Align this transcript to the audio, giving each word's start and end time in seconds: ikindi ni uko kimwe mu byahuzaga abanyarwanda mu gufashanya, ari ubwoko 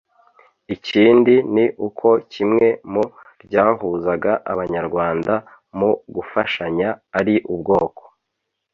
ikindi 0.75 1.35
ni 1.53 1.65
uko 1.87 2.09
kimwe 2.31 2.67
mu 2.91 3.03
byahuzaga 3.43 4.31
abanyarwanda 4.51 5.33
mu 5.77 5.91
gufashanya, 6.15 6.89
ari 7.19 7.35
ubwoko 7.53 8.03